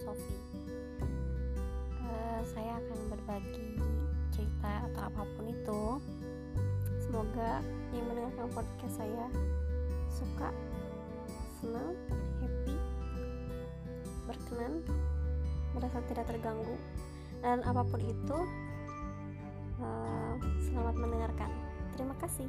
[0.00, 0.34] Sofi.
[2.00, 3.78] Uh, saya akan berbagi
[4.32, 5.82] cerita atau apa pun itu.
[7.02, 7.58] Semoga
[7.90, 9.26] yang mendengarkan podcast saya
[10.10, 10.48] suka,
[11.58, 11.94] senang,
[12.38, 12.76] happy,
[14.30, 14.82] berkenan,
[15.74, 16.78] merasa tidak terganggu,
[17.42, 18.38] dan apa pun itu.
[19.80, 20.34] Uh,
[20.70, 21.50] selamat mendengarkan.
[21.98, 22.48] Terima kasih.